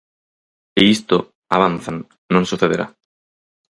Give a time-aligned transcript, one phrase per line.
[0.79, 1.17] E isto,
[1.55, 1.97] avanzan,
[2.33, 2.85] non sucederá.